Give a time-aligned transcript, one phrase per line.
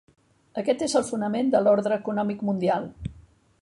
[0.61, 2.93] Aquest és el fonament de l'ordre econòmic mundial.